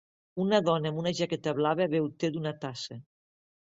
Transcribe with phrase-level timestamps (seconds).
[0.45, 3.03] Una dona amb una jaqueta blava beu te d'una tassa.